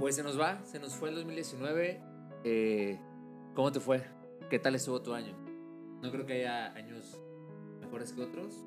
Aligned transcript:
Pues 0.00 0.16
se 0.16 0.22
nos 0.22 0.40
va, 0.40 0.64
se 0.64 0.80
nos 0.80 0.96
fue 0.96 1.10
el 1.10 1.16
2019. 1.16 2.00
Eh, 2.44 2.98
¿Cómo 3.54 3.70
te 3.70 3.80
fue? 3.80 4.02
¿Qué 4.48 4.58
tal 4.58 4.74
estuvo 4.74 5.02
tu 5.02 5.12
año? 5.12 5.36
No 6.00 6.10
creo 6.10 6.24
que 6.24 6.32
haya 6.32 6.72
años 6.72 7.20
mejores 7.80 8.14
que 8.14 8.22
otros, 8.22 8.64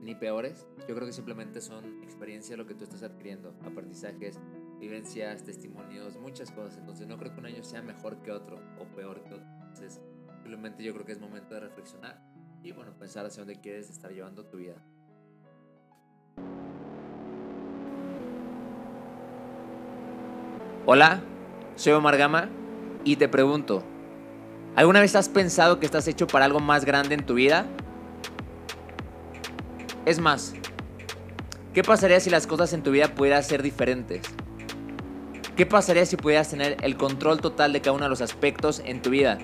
ni 0.00 0.14
peores. 0.14 0.68
Yo 0.88 0.94
creo 0.94 1.04
que 1.04 1.12
simplemente 1.12 1.60
son 1.60 2.04
experiencias 2.04 2.56
lo 2.56 2.68
que 2.68 2.76
tú 2.76 2.84
estás 2.84 3.02
adquiriendo, 3.02 3.58
aprendizajes, 3.64 4.38
vivencias, 4.78 5.42
testimonios, 5.42 6.18
muchas 6.18 6.52
cosas. 6.52 6.78
Entonces 6.78 7.08
no 7.08 7.18
creo 7.18 7.34
que 7.34 7.40
un 7.40 7.46
año 7.46 7.64
sea 7.64 7.82
mejor 7.82 8.22
que 8.22 8.30
otro 8.30 8.60
o 8.78 8.84
peor 8.94 9.24
que 9.24 9.34
otro. 9.34 9.46
Entonces 9.62 10.00
simplemente 10.34 10.84
yo 10.84 10.94
creo 10.94 11.04
que 11.04 11.10
es 11.10 11.18
momento 11.18 11.54
de 11.54 11.62
reflexionar 11.62 12.22
y 12.62 12.70
bueno, 12.70 12.96
pensar 12.96 13.26
hacia 13.26 13.40
dónde 13.40 13.60
quieres 13.60 13.90
estar 13.90 14.12
llevando 14.12 14.46
tu 14.46 14.58
vida. 14.58 14.76
Hola, 20.88 21.20
soy 21.74 21.94
Omar 21.94 22.16
Gama 22.16 22.48
y 23.02 23.16
te 23.16 23.28
pregunto, 23.28 23.82
¿alguna 24.76 25.00
vez 25.00 25.16
has 25.16 25.28
pensado 25.28 25.80
que 25.80 25.86
estás 25.86 26.06
hecho 26.06 26.28
para 26.28 26.44
algo 26.44 26.60
más 26.60 26.84
grande 26.84 27.16
en 27.16 27.26
tu 27.26 27.34
vida? 27.34 27.66
Es 30.04 30.20
más, 30.20 30.54
¿qué 31.74 31.82
pasaría 31.82 32.20
si 32.20 32.30
las 32.30 32.46
cosas 32.46 32.72
en 32.72 32.84
tu 32.84 32.92
vida 32.92 33.08
pudieran 33.08 33.42
ser 33.42 33.64
diferentes? 33.64 34.22
¿Qué 35.56 35.66
pasaría 35.66 36.06
si 36.06 36.16
pudieras 36.16 36.50
tener 36.50 36.76
el 36.80 36.96
control 36.96 37.40
total 37.40 37.72
de 37.72 37.80
cada 37.80 37.96
uno 37.96 38.04
de 38.04 38.10
los 38.10 38.20
aspectos 38.20 38.80
en 38.84 39.02
tu 39.02 39.10
vida? 39.10 39.38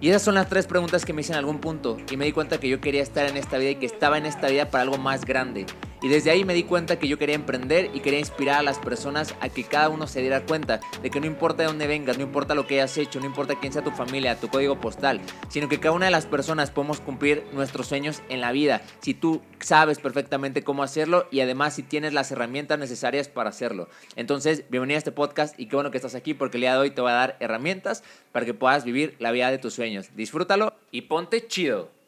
Y 0.00 0.10
esas 0.10 0.22
son 0.22 0.36
las 0.36 0.48
tres 0.48 0.68
preguntas 0.68 1.04
que 1.04 1.12
me 1.12 1.22
hice 1.22 1.32
en 1.32 1.38
algún 1.38 1.58
punto 1.58 1.96
y 2.08 2.16
me 2.16 2.26
di 2.26 2.30
cuenta 2.30 2.60
que 2.60 2.68
yo 2.68 2.80
quería 2.80 3.02
estar 3.02 3.28
en 3.28 3.36
esta 3.36 3.58
vida 3.58 3.70
y 3.70 3.76
que 3.76 3.86
estaba 3.86 4.16
en 4.16 4.26
esta 4.26 4.46
vida 4.46 4.70
para 4.70 4.82
algo 4.82 4.96
más 4.96 5.24
grande. 5.24 5.66
Y 6.02 6.08
desde 6.08 6.30
ahí 6.30 6.44
me 6.44 6.54
di 6.54 6.64
cuenta 6.64 6.98
que 6.98 7.08
yo 7.08 7.18
quería 7.18 7.34
emprender 7.34 7.90
y 7.92 8.00
quería 8.00 8.18
inspirar 8.18 8.60
a 8.60 8.62
las 8.62 8.78
personas 8.78 9.34
a 9.40 9.48
que 9.48 9.64
cada 9.64 9.88
uno 9.90 10.06
se 10.06 10.20
diera 10.20 10.46
cuenta 10.46 10.80
de 11.02 11.10
que 11.10 11.20
no 11.20 11.26
importa 11.26 11.62
de 11.62 11.68
dónde 11.68 11.86
vengas, 11.86 12.16
no 12.16 12.24
importa 12.24 12.54
lo 12.54 12.66
que 12.66 12.74
hayas 12.74 12.96
hecho, 12.96 13.20
no 13.20 13.26
importa 13.26 13.58
quién 13.60 13.72
sea 13.72 13.84
tu 13.84 13.90
familia, 13.90 14.40
tu 14.40 14.48
código 14.48 14.80
postal, 14.80 15.20
sino 15.48 15.68
que 15.68 15.78
cada 15.78 15.94
una 15.94 16.06
de 16.06 16.10
las 16.10 16.26
personas 16.26 16.70
podemos 16.70 17.00
cumplir 17.00 17.44
nuestros 17.52 17.86
sueños 17.86 18.22
en 18.28 18.40
la 18.40 18.52
vida 18.52 18.82
si 19.00 19.12
tú 19.14 19.42
sabes 19.60 19.98
perfectamente 19.98 20.64
cómo 20.64 20.82
hacerlo 20.82 21.26
y 21.30 21.40
además 21.40 21.74
si 21.74 21.82
tienes 21.82 22.14
las 22.14 22.30
herramientas 22.32 22.78
necesarias 22.78 23.28
para 23.28 23.50
hacerlo. 23.50 23.88
Entonces, 24.16 24.64
bienvenido 24.70 24.96
a 24.96 24.98
este 24.98 25.12
podcast 25.12 25.58
y 25.58 25.66
qué 25.66 25.76
bueno 25.76 25.90
que 25.90 25.98
estás 25.98 26.14
aquí 26.14 26.32
porque 26.32 26.56
el 26.56 26.62
día 26.62 26.72
de 26.72 26.78
hoy 26.78 26.90
te 26.90 27.02
voy 27.02 27.10
a 27.10 27.14
dar 27.14 27.36
herramientas 27.40 28.02
para 28.32 28.46
que 28.46 28.54
puedas 28.54 28.84
vivir 28.84 29.16
la 29.18 29.32
vida 29.32 29.50
de 29.50 29.58
tus 29.58 29.74
sueños. 29.74 30.10
Disfrútalo 30.16 30.74
y 30.90 31.02
ponte 31.02 31.46
chido. 31.46 31.99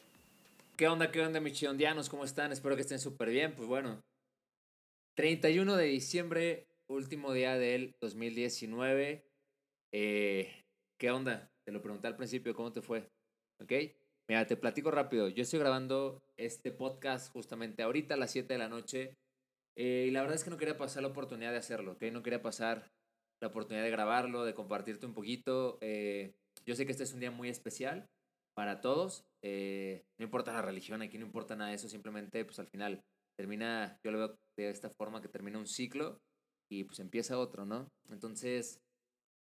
¿Qué 0.83 0.89
onda, 0.89 1.13
qué 1.13 1.21
onda, 1.21 1.39
mis 1.39 1.53
chidondianos? 1.53 2.09
¿Cómo 2.09 2.25
están? 2.25 2.51
Espero 2.51 2.75
que 2.75 2.83
estén 2.83 2.99
súper 2.99 3.31
bien. 3.31 3.55
Pues 3.55 3.69
bueno, 3.69 4.03
31 5.15 5.77
de 5.77 5.85
diciembre, 5.85 6.67
último 6.89 7.33
día 7.33 7.55
del 7.55 7.95
2019. 8.01 9.25
Eh, 9.93 10.65
¿Qué 10.99 11.11
onda? 11.13 11.53
Te 11.65 11.71
lo 11.71 11.81
pregunté 11.83 12.09
al 12.09 12.17
principio, 12.17 12.53
¿cómo 12.57 12.73
te 12.73 12.83
fue? 12.83 13.09
¿Ok? 13.63 13.73
Mira, 14.29 14.45
te 14.49 14.57
platico 14.57 14.91
rápido. 14.91 15.29
Yo 15.29 15.45
estoy 15.45 15.61
grabando 15.61 16.21
este 16.37 16.73
podcast 16.73 17.31
justamente 17.33 17.85
ahorita 17.85 18.15
a 18.15 18.17
las 18.19 18.33
7 18.33 18.53
de 18.53 18.59
la 18.59 18.69
noche. 18.69 19.15
Eh, 19.77 20.07
y 20.09 20.11
la 20.11 20.23
verdad 20.23 20.35
es 20.35 20.43
que 20.43 20.51
no 20.51 20.59
quería 20.59 20.77
pasar 20.77 21.05
la 21.05 21.11
oportunidad 21.11 21.53
de 21.53 21.59
hacerlo, 21.59 21.93
¿ok? 21.93 22.03
No 22.11 22.25
quería 22.25 22.43
pasar 22.43 22.91
la 23.41 23.47
oportunidad 23.47 23.85
de 23.85 23.91
grabarlo, 23.93 24.45
de 24.45 24.55
compartirte 24.55 25.07
un 25.07 25.15
poquito. 25.15 25.79
Eh, 25.81 26.35
yo 26.67 26.75
sé 26.75 26.87
que 26.87 26.91
este 26.91 27.05
es 27.05 27.13
un 27.13 27.21
día 27.21 27.31
muy 27.31 27.51
especial 27.51 28.09
para 28.57 28.81
todos. 28.81 29.25
Eh, 29.45 30.05
no 30.19 30.25
importa 30.25 30.53
la 30.53 30.63
religión, 30.63 31.03
aquí 31.03 31.19
no 31.19 31.27
importa 31.27 31.57
nada 31.57 31.71
de 31.71 31.77
eso, 31.77 31.89
simplemente 31.89 32.45
pues 32.45 32.59
al 32.61 32.69
final 32.69 33.03
termina, 33.37 33.99
yo 34.05 34.13
lo 34.13 34.19
veo 34.19 34.39
de 34.57 34.71
esta 34.71 34.91
forma 34.91 35.21
que 35.21 35.29
termina 35.29 35.59
un 35.59 35.67
ciclo 35.67 36.21
y 36.71 36.85
pues 36.85 37.01
empieza 37.01 37.39
otro, 37.39 37.67
¿no? 37.67 37.89
Entonces, 38.09 38.79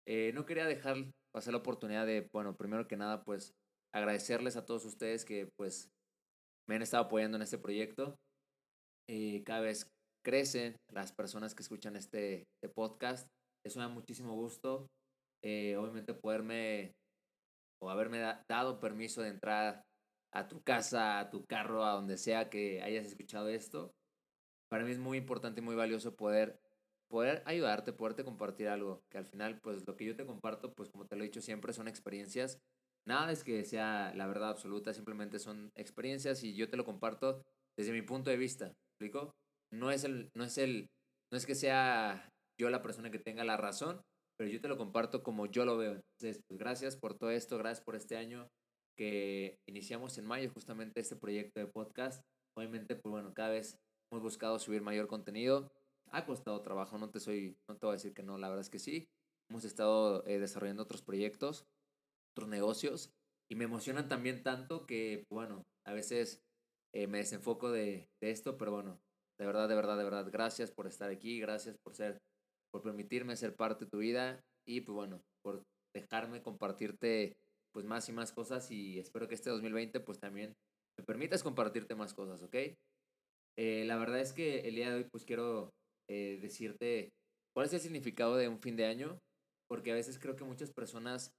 eh, 0.05 0.31
no 0.33 0.45
quería 0.45 0.65
dejar 0.65 0.97
pasar 1.33 1.53
la 1.53 1.59
oportunidad 1.59 2.05
de, 2.05 2.27
bueno, 2.33 2.55
primero 2.55 2.87
que 2.87 2.97
nada, 2.97 3.23
pues 3.23 3.53
agradecerles 3.93 4.57
a 4.57 4.65
todos 4.65 4.83
ustedes 4.85 5.23
que 5.23 5.47
pues 5.57 5.89
me 6.67 6.75
han 6.75 6.81
estado 6.81 7.05
apoyando 7.05 7.37
en 7.37 7.43
este 7.43 7.57
proyecto. 7.57 8.15
Eh, 9.07 9.43
cada 9.45 9.61
vez 9.61 9.87
crecen 10.25 10.75
las 10.91 11.13
personas 11.13 11.55
que 11.55 11.63
escuchan 11.63 11.95
este, 11.95 12.43
este 12.57 12.73
podcast. 12.75 13.27
Eso 13.65 13.79
me 13.79 13.85
da 13.85 13.89
muchísimo 13.89 14.35
gusto. 14.35 14.87
obviamente 15.41 16.13
poderme 16.13 16.91
o 17.81 17.89
haberme 17.89 18.19
dado 18.49 18.79
permiso 18.79 19.21
de 19.21 19.29
entrar 19.29 19.83
a 20.35 20.47
tu 20.49 20.61
casa, 20.61 21.19
a 21.19 21.29
tu 21.29 21.45
carro, 21.45 21.85
a 21.85 21.93
donde 21.93 22.17
sea 22.17 22.49
que 22.49 22.81
hayas 22.81 23.05
escuchado 23.05 23.47
esto. 23.47 23.95
Para 24.69 24.83
mí 24.83 24.91
es 24.91 24.99
muy 24.99 25.17
importante 25.17 25.61
y 25.61 25.63
muy 25.63 25.75
valioso 25.75 26.15
poder, 26.15 26.59
poder 27.09 27.41
ayudarte, 27.45 27.93
poderte 27.93 28.25
compartir 28.25 28.67
algo, 28.67 29.01
que 29.09 29.17
al 29.17 29.25
final, 29.25 29.59
pues 29.61 29.87
lo 29.87 29.95
que 29.95 30.05
yo 30.05 30.15
te 30.15 30.25
comparto, 30.25 30.73
pues 30.73 30.89
como 30.89 31.05
te 31.05 31.15
lo 31.15 31.23
he 31.23 31.27
dicho 31.27 31.41
siempre, 31.41 31.71
son 31.71 31.87
experiencias. 31.87 32.59
Nada 33.07 33.31
es 33.31 33.43
que 33.43 33.63
sea 33.63 34.13
la 34.15 34.27
verdad 34.27 34.49
absoluta, 34.49 34.93
simplemente 34.93 35.39
son 35.39 35.71
experiencias 35.75 36.43
y 36.43 36.53
yo 36.53 36.69
te 36.69 36.75
lo 36.75 36.83
comparto 36.83 37.41
desde 37.77 37.93
mi 37.93 38.01
punto 38.01 38.29
de 38.29 38.37
vista. 38.37 38.73
¿Explico? 38.91 39.31
No 39.71 39.89
es 39.91 40.03
el, 40.03 40.29
no 40.35 40.43
es 40.43 40.57
el, 40.57 40.87
no 41.31 41.37
es 41.37 41.45
que 41.45 41.55
sea 41.55 42.29
yo 42.59 42.69
la 42.69 42.81
persona 42.81 43.09
que 43.09 43.19
tenga 43.19 43.45
la 43.45 43.57
razón, 43.57 44.01
pero 44.37 44.49
yo 44.49 44.59
te 44.59 44.67
lo 44.67 44.77
comparto 44.77 45.23
como 45.23 45.45
yo 45.45 45.63
lo 45.63 45.77
veo. 45.77 45.93
Entonces, 45.93 46.41
pues 46.47 46.57
gracias 46.57 46.97
por 46.97 47.13
todo 47.17 47.29
esto, 47.29 47.57
gracias 47.57 47.85
por 47.85 47.95
este 47.95 48.17
año 48.17 48.49
que 48.95 49.57
iniciamos 49.67 50.17
en 50.17 50.25
mayo 50.25 50.49
justamente 50.53 50.99
este 50.99 51.15
proyecto 51.15 51.59
de 51.59 51.67
podcast. 51.67 52.21
Obviamente, 52.57 52.95
pues 52.95 53.11
bueno, 53.11 53.33
cada 53.33 53.49
vez 53.49 53.77
hemos 54.11 54.23
buscado 54.23 54.59
subir 54.59 54.81
mayor 54.81 55.07
contenido. 55.07 55.71
Ha 56.11 56.25
costado 56.25 56.61
trabajo, 56.61 56.97
no 56.97 57.09
te 57.09 57.19
soy, 57.19 57.57
no 57.67 57.77
te 57.77 57.85
voy 57.85 57.93
a 57.93 57.97
decir 57.97 58.13
que 58.13 58.23
no, 58.23 58.37
la 58.37 58.49
verdad 58.49 58.61
es 58.61 58.69
que 58.69 58.79
sí. 58.79 59.07
Hemos 59.49 59.65
estado 59.65 60.25
eh, 60.25 60.39
desarrollando 60.39 60.83
otros 60.83 61.01
proyectos, 61.01 61.65
otros 62.33 62.49
negocios 62.49 63.11
y 63.49 63.55
me 63.55 63.65
emocionan 63.65 64.07
también 64.07 64.41
tanto 64.43 64.85
que, 64.85 65.23
bueno, 65.31 65.63
a 65.85 65.93
veces 65.93 66.39
eh, 66.93 67.07
me 67.07 67.19
desenfoco 67.19 67.71
de, 67.71 68.07
de 68.21 68.31
esto, 68.31 68.57
pero 68.57 68.71
bueno, 68.71 68.99
de 69.39 69.45
verdad, 69.45 69.67
de 69.67 69.75
verdad, 69.75 69.97
de 69.97 70.03
verdad, 70.03 70.27
gracias 70.31 70.71
por 70.71 70.87
estar 70.87 71.09
aquí, 71.09 71.39
gracias 71.39 71.77
por 71.83 71.95
ser 71.95 72.17
por 72.75 72.81
permitirme 72.81 73.37
ser 73.37 73.55
parte 73.55 73.85
de 73.85 73.91
tu 73.91 73.99
vida 73.99 74.41
y 74.67 74.81
pues 74.81 74.93
bueno, 74.93 75.21
por 75.41 75.63
dejarme 75.95 76.43
compartirte 76.43 77.37
pues 77.75 77.85
más 77.85 78.07
y 78.07 78.13
más 78.13 78.31
cosas 78.31 78.71
y 78.71 78.99
espero 78.99 79.27
que 79.27 79.35
este 79.35 79.49
2020 79.49 79.99
pues 79.99 80.17
también 80.17 80.55
me 80.97 81.03
permitas 81.03 81.43
compartirte 81.43 81.93
más 81.93 82.13
cosas, 82.13 82.41
¿ok? 82.41 82.55
Eh, 83.57 83.83
la 83.85 83.97
verdad 83.97 84.21
es 84.21 84.31
que 84.31 84.61
el 84.61 84.75
día 84.75 84.89
de 84.89 84.95
hoy 84.95 85.07
pues 85.11 85.25
quiero 85.25 85.71
eh, 86.09 86.39
decirte 86.41 87.09
cuál 87.53 87.65
es 87.65 87.73
el 87.73 87.81
significado 87.81 88.37
de 88.37 88.47
un 88.47 88.61
fin 88.61 88.77
de 88.77 88.85
año, 88.85 89.19
porque 89.67 89.91
a 89.91 89.95
veces 89.95 90.17
creo 90.17 90.37
que 90.37 90.45
muchas 90.45 90.71
personas 90.71 91.31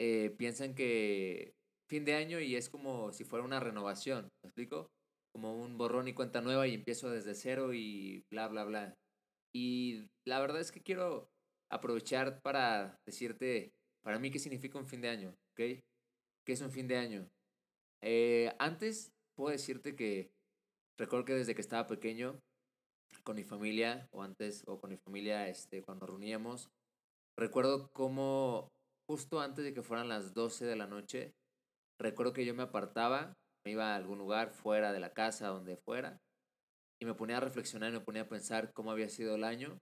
eh, 0.00 0.34
piensan 0.36 0.74
que 0.74 1.52
fin 1.88 2.04
de 2.04 2.14
año 2.14 2.40
y 2.40 2.56
es 2.56 2.68
como 2.68 3.12
si 3.12 3.22
fuera 3.22 3.44
una 3.44 3.60
renovación, 3.60 4.28
¿me 4.42 4.48
explico? 4.48 4.88
Como 5.32 5.54
un 5.54 5.78
borrón 5.78 6.08
y 6.08 6.14
cuenta 6.14 6.40
nueva 6.40 6.66
y 6.66 6.74
empiezo 6.74 7.10
desde 7.10 7.36
cero 7.36 7.72
y 7.74 8.24
bla, 8.28 8.48
bla, 8.48 8.64
bla. 8.64 8.94
Y 9.54 10.08
la 10.26 10.40
verdad 10.40 10.60
es 10.60 10.72
que 10.72 10.82
quiero 10.82 11.28
aprovechar 11.70 12.40
para 12.42 12.96
decirte, 13.06 13.70
para 14.02 14.18
mí, 14.18 14.32
qué 14.32 14.40
significa 14.40 14.78
un 14.78 14.88
fin 14.88 15.00
de 15.00 15.10
año, 15.10 15.34
¿ok? 15.54 15.80
¿Qué 16.44 16.52
es 16.52 16.60
un 16.60 16.72
fin 16.72 16.88
de 16.88 16.96
año? 16.96 17.30
Eh, 18.02 18.52
antes 18.58 19.12
puedo 19.36 19.50
decirte 19.50 19.94
que 19.94 20.30
recuerdo 20.98 21.24
que 21.24 21.34
desde 21.34 21.54
que 21.54 21.60
estaba 21.60 21.86
pequeño, 21.86 22.40
con 23.22 23.36
mi 23.36 23.44
familia, 23.44 24.08
o 24.10 24.22
antes, 24.22 24.64
o 24.66 24.80
con 24.80 24.90
mi 24.90 24.96
familia, 24.96 25.48
este, 25.48 25.82
cuando 25.82 26.06
reuníamos, 26.06 26.68
recuerdo 27.38 27.88
cómo 27.92 28.68
justo 29.08 29.40
antes 29.40 29.64
de 29.64 29.72
que 29.72 29.82
fueran 29.82 30.08
las 30.08 30.34
12 30.34 30.66
de 30.66 30.76
la 30.76 30.88
noche, 30.88 31.32
recuerdo 32.00 32.32
que 32.32 32.44
yo 32.44 32.54
me 32.54 32.64
apartaba, 32.64 33.32
me 33.64 33.72
iba 33.72 33.92
a 33.92 33.96
algún 33.96 34.18
lugar 34.18 34.50
fuera 34.50 34.92
de 34.92 35.00
la 35.00 35.14
casa, 35.14 35.48
donde 35.48 35.76
fuera, 35.76 36.18
y 37.00 37.06
me 37.06 37.14
ponía 37.14 37.36
a 37.36 37.40
reflexionar 37.40 37.90
y 37.90 37.98
me 37.98 38.00
ponía 38.00 38.22
a 38.22 38.28
pensar 38.28 38.72
cómo 38.72 38.90
había 38.90 39.08
sido 39.08 39.36
el 39.36 39.44
año. 39.44 39.78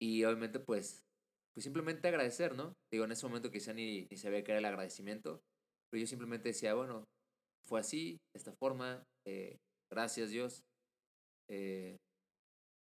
Y 0.00 0.24
obviamente, 0.24 0.58
pues, 0.58 1.04
pues 1.58 1.64
simplemente 1.64 2.06
agradecer, 2.06 2.54
¿no? 2.54 2.72
Digo, 2.92 3.04
en 3.04 3.10
ese 3.10 3.26
momento 3.26 3.50
quizá 3.50 3.72
ni, 3.72 4.06
ni 4.08 4.16
sabía 4.16 4.44
qué 4.44 4.52
era 4.52 4.60
el 4.60 4.64
agradecimiento, 4.64 5.40
pero 5.90 6.00
yo 6.00 6.06
simplemente 6.06 6.50
decía, 6.50 6.74
bueno, 6.74 7.02
fue 7.66 7.80
así, 7.80 8.12
de 8.12 8.38
esta 8.38 8.52
forma, 8.60 9.02
eh, 9.26 9.56
gracias 9.92 10.30
Dios, 10.30 10.62
eh, 11.50 11.96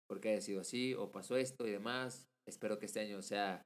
porque 0.07 0.29
haya 0.29 0.43
sido 0.43 0.61
así, 0.61 0.93
o 0.93 1.11
pasó 1.11 1.39
esto 1.39 1.67
y 1.67 1.71
demás, 1.71 2.27
espero 2.47 2.79
que 2.79 2.85
este 2.85 3.01
año 3.01 3.23
sea, 3.23 3.63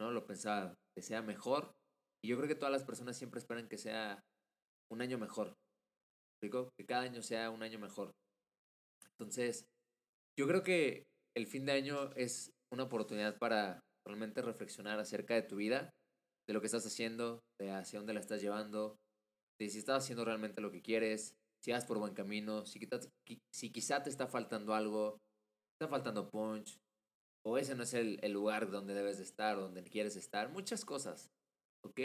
¿no? 0.00 0.10
Lo 0.12 0.24
pensaba, 0.24 0.72
que 0.96 1.02
sea 1.02 1.20
mejor. 1.20 1.70
Y 2.24 2.28
yo 2.30 2.38
creo 2.38 2.48
que 2.48 2.54
todas 2.54 2.72
las 2.72 2.84
personas 2.84 3.18
siempre 3.18 3.38
esperan 3.38 3.68
que 3.68 3.76
sea 3.76 4.18
un 4.90 5.02
año 5.02 5.18
mejor. 5.18 5.52
¿Digo? 6.42 6.70
Que 6.78 6.86
cada 6.86 7.02
año 7.02 7.20
sea 7.20 7.50
un 7.50 7.62
año 7.62 7.78
mejor. 7.78 8.12
Entonces, 9.18 9.66
yo 10.38 10.46
creo 10.46 10.62
que 10.62 11.04
el 11.36 11.46
fin 11.46 11.66
de 11.66 11.72
año 11.72 12.12
es 12.14 12.50
una 12.72 12.84
oportunidad 12.84 13.36
para 13.38 13.78
realmente 14.06 14.42
reflexionar 14.42 14.98
acerca 14.98 15.34
de 15.34 15.42
tu 15.42 15.56
vida, 15.56 15.90
de 16.46 16.54
lo 16.54 16.60
que 16.60 16.66
estás 16.66 16.86
haciendo, 16.86 17.42
de 17.60 17.70
hacia 17.70 17.98
dónde 17.98 18.14
la 18.14 18.20
estás 18.20 18.42
llevando, 18.42 18.96
de 19.60 19.68
si 19.68 19.78
estás 19.78 20.04
haciendo 20.04 20.24
realmente 20.24 20.60
lo 20.60 20.70
que 20.70 20.82
quieres, 20.82 21.34
si 21.62 21.70
vas 21.70 21.84
por 21.84 21.98
buen 21.98 22.14
camino, 22.14 22.66
si, 22.66 22.80
si 23.54 23.70
quizá 23.70 24.02
te 24.02 24.10
está 24.10 24.26
faltando 24.26 24.74
algo, 24.74 25.18
está 25.74 25.88
faltando 25.88 26.28
punch, 26.30 26.76
o 27.44 27.58
ese 27.58 27.74
no 27.74 27.82
es 27.82 27.94
el, 27.94 28.20
lugar 28.32 28.70
donde 28.70 28.94
debes 28.94 29.18
de 29.18 29.24
estar, 29.24 29.56
donde 29.56 29.82
quieres 29.82 30.16
estar, 30.16 30.50
muchas 30.50 30.84
cosas, 30.84 31.30
¿ok? 31.84 32.00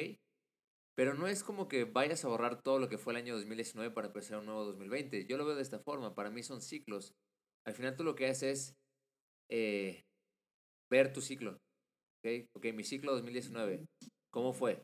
Pero 0.95 1.13
no 1.13 1.27
es 1.27 1.43
como 1.43 1.67
que 1.67 1.85
vayas 1.85 2.25
a 2.25 2.27
borrar 2.27 2.61
todo 2.63 2.79
lo 2.79 2.89
que 2.89 2.97
fue 2.97 3.13
el 3.13 3.17
año 3.17 3.35
2019 3.35 3.93
para 3.93 4.07
empezar 4.07 4.39
un 4.39 4.47
nuevo 4.47 4.65
2020. 4.65 5.27
Yo 5.27 5.37
lo 5.37 5.45
veo 5.45 5.55
de 5.55 5.61
esta 5.61 5.79
forma, 5.79 6.15
para 6.15 6.31
mí 6.31 6.41
son 6.41 6.59
ciclos. 6.59 7.13
Al 7.67 7.75
final 7.75 7.95
tú 7.95 8.03
lo 8.03 8.15
que 8.15 8.27
haces 8.27 8.41
es 8.41 8.75
eh, 9.51 10.03
ver 10.89 11.13
tu 11.13 11.21
ciclo. 11.21 11.59
¿Ok? 12.27 12.49
Ok, 12.53 12.65
mi 12.73 12.83
ciclo 12.83 13.13
2019, 13.13 13.85
¿cómo 14.31 14.53
fue? 14.53 14.83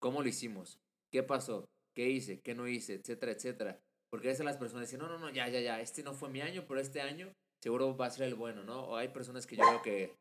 ¿Cómo 0.00 0.22
lo 0.22 0.28
hicimos? 0.28 0.78
¿Qué 1.10 1.22
pasó? 1.22 1.68
¿Qué 1.94 2.08
hice? 2.10 2.40
¿Qué 2.40 2.54
no 2.54 2.68
hice? 2.68 2.94
Etcétera, 2.94 3.32
etcétera. 3.32 3.80
Porque 4.10 4.28
a 4.28 4.32
veces 4.32 4.44
las 4.44 4.56
personas 4.56 4.86
dicen, 4.86 5.00
no, 5.00 5.08
no, 5.08 5.18
no, 5.18 5.30
ya, 5.30 5.48
ya, 5.48 5.60
ya, 5.60 5.80
este 5.80 6.02
no 6.02 6.14
fue 6.14 6.28
mi 6.28 6.40
año, 6.40 6.64
pero 6.68 6.80
este 6.80 7.00
año 7.00 7.32
seguro 7.62 7.96
va 7.96 8.06
a 8.06 8.10
ser 8.10 8.26
el 8.26 8.34
bueno, 8.34 8.62
¿no? 8.64 8.84
O 8.84 8.96
hay 8.96 9.08
personas 9.08 9.46
que 9.46 9.56
yo 9.56 9.62
veo 9.68 9.82
que, 9.82 10.14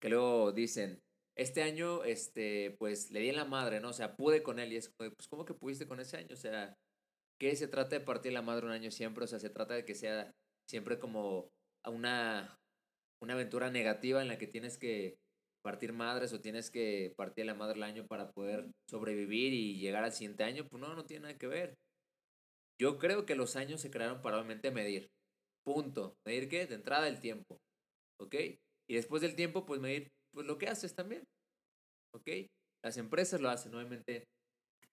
que 0.00 0.08
luego 0.08 0.52
dicen, 0.52 0.98
este 1.36 1.62
año, 1.62 2.04
este, 2.04 2.72
pues 2.78 3.10
le 3.10 3.20
di 3.20 3.28
en 3.28 3.36
la 3.36 3.44
madre, 3.44 3.80
¿no? 3.80 3.90
O 3.90 3.92
sea, 3.92 4.16
pude 4.16 4.42
con 4.42 4.58
él 4.58 4.72
y 4.72 4.76
es 4.76 4.88
como, 4.88 5.10
pues, 5.10 5.28
¿cómo 5.28 5.44
que 5.44 5.54
pudiste 5.54 5.86
con 5.86 6.00
ese 6.00 6.16
año? 6.16 6.34
O 6.34 6.36
sea, 6.36 6.74
¿qué 7.38 7.54
se 7.56 7.68
trata 7.68 7.98
de 7.98 8.04
partir 8.04 8.32
la 8.32 8.42
madre 8.42 8.66
un 8.66 8.72
año 8.72 8.90
siempre? 8.90 9.24
O 9.24 9.26
sea, 9.26 9.38
se 9.38 9.50
trata 9.50 9.74
de 9.74 9.84
que 9.84 9.94
sea 9.94 10.32
siempre 10.68 10.98
como 10.98 11.50
una, 11.86 12.58
una 13.22 13.34
aventura 13.34 13.70
negativa 13.70 14.22
en 14.22 14.28
la 14.28 14.38
que 14.38 14.46
tienes 14.46 14.76
que 14.76 15.16
partir 15.62 15.92
madres 15.92 16.32
o 16.32 16.40
tienes 16.40 16.70
que 16.70 17.12
partir 17.16 17.46
la 17.46 17.54
madre 17.54 17.76
el 17.76 17.82
año 17.82 18.06
para 18.06 18.30
poder 18.32 18.70
sobrevivir 18.88 19.52
y 19.52 19.78
llegar 19.78 20.04
al 20.04 20.12
siguiente 20.12 20.44
año, 20.44 20.66
pues 20.68 20.80
no, 20.80 20.94
no 20.94 21.04
tiene 21.04 21.22
nada 21.22 21.38
que 21.38 21.46
ver. 21.46 21.74
Yo 22.80 22.98
creo 22.98 23.26
que 23.26 23.34
los 23.34 23.56
años 23.56 23.80
se 23.80 23.90
crearon 23.90 24.22
para 24.22 24.36
obviamente 24.36 24.70
medir. 24.70 25.08
Punto. 25.64 26.14
¿Medir 26.26 26.48
qué? 26.48 26.66
De 26.66 26.76
entrada 26.76 27.08
el 27.08 27.20
tiempo. 27.20 27.58
¿Ok? 28.20 28.34
Y 28.88 28.94
después 28.94 29.22
del 29.22 29.36
tiempo, 29.36 29.66
pues 29.66 29.80
medir 29.80 30.08
pues 30.32 30.46
lo 30.46 30.56
que 30.56 30.68
haces 30.68 30.94
también. 30.94 31.24
¿Ok? 32.14 32.28
Las 32.82 32.96
empresas 32.96 33.40
lo 33.40 33.50
hacen, 33.50 33.74
obviamente, 33.74 34.24